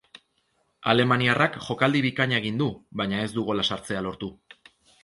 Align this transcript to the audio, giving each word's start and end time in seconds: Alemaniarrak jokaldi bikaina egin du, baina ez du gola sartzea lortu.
Alemaniarrak 0.93 1.59
jokaldi 1.67 2.03
bikaina 2.07 2.41
egin 2.43 2.59
du, 2.65 2.71
baina 3.03 3.25
ez 3.29 3.33
du 3.39 3.47
gola 3.53 3.69
sartzea 3.73 4.07
lortu. 4.09 4.37